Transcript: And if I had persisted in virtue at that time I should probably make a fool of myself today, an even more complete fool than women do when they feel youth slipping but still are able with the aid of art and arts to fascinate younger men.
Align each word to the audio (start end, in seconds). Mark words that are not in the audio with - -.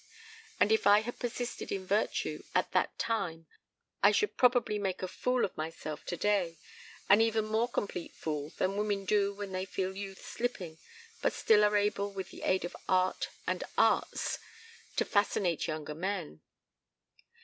And 0.59 0.71
if 0.71 0.87
I 0.87 1.01
had 1.01 1.19
persisted 1.19 1.71
in 1.71 1.85
virtue 1.85 2.41
at 2.55 2.71
that 2.71 2.97
time 2.97 3.45
I 4.01 4.09
should 4.11 4.35
probably 4.35 4.79
make 4.79 5.03
a 5.03 5.07
fool 5.07 5.45
of 5.45 5.55
myself 5.55 6.03
today, 6.05 6.57
an 7.07 7.21
even 7.21 7.45
more 7.45 7.67
complete 7.69 8.15
fool 8.15 8.49
than 8.57 8.77
women 8.77 9.05
do 9.05 9.31
when 9.31 9.51
they 9.51 9.63
feel 9.63 9.95
youth 9.95 10.25
slipping 10.25 10.79
but 11.21 11.33
still 11.33 11.63
are 11.63 11.77
able 11.77 12.11
with 12.11 12.31
the 12.31 12.41
aid 12.41 12.65
of 12.65 12.75
art 12.89 13.29
and 13.45 13.63
arts 13.77 14.39
to 14.95 15.05
fascinate 15.05 15.67
younger 15.67 15.93
men. 15.93 16.41